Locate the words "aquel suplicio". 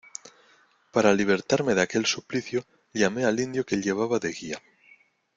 1.83-2.65